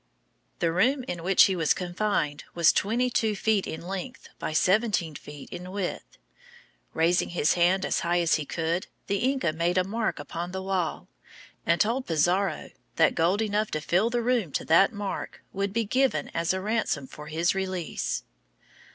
The 0.57 0.71
room 0.71 1.03
in 1.03 1.21
which 1.21 1.43
he 1.43 1.55
was 1.55 1.75
confined 1.75 2.43
was 2.55 2.73
twenty 2.73 3.11
two 3.11 3.35
feet 3.35 3.67
in 3.67 3.85
length 3.85 4.29
by 4.39 4.51
seventeen 4.51 5.13
feet 5.13 5.51
in 5.51 5.69
width. 5.69 6.17
Raising 6.95 7.29
his 7.29 7.53
hand 7.53 7.85
as 7.85 7.99
high 7.99 8.19
as 8.19 8.33
he 8.33 8.43
could, 8.43 8.87
the 9.05 9.17
Inca 9.19 9.53
made 9.53 9.77
a 9.77 9.83
mark 9.83 10.17
upon 10.17 10.53
the 10.53 10.63
wall, 10.63 11.07
and 11.67 11.79
told 11.79 12.07
Pizarro 12.07 12.71
that 12.95 13.13
gold 13.13 13.43
enough 13.43 13.69
to 13.69 13.79
fill 13.79 14.09
the 14.09 14.23
room 14.23 14.51
to 14.53 14.65
that 14.65 14.91
mark 14.91 15.43
would 15.53 15.71
be 15.71 15.85
given 15.85 16.29
as 16.29 16.51
a 16.51 16.61
ransom 16.61 17.05
for 17.05 17.27
his 17.27 17.53
release. 17.53 18.23